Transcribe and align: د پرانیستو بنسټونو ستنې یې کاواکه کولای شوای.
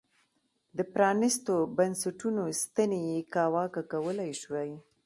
د 0.77 0.79
پرانیستو 0.93 1.55
بنسټونو 1.77 2.43
ستنې 2.61 2.99
یې 3.09 3.19
کاواکه 3.33 3.81
کولای 3.91 4.31
شوای. 4.41 4.71